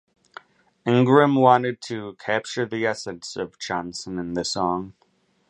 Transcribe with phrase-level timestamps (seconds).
[0.83, 4.93] Ingram wanted to "capture the essence" of Johnson in the song.